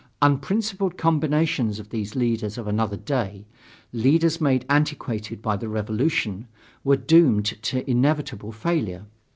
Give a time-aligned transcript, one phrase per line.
[0.23, 3.45] Unprincipled combinations of these leaders of another day
[3.93, 6.47] leaders made antiquated by the revolution
[6.83, 9.05] were doomed to inevitable failure.